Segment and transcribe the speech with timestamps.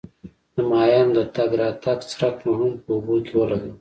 [0.55, 3.69] د ماهیانو د تګ راتګ څرک مو هم په اوبو کې ولګاوه.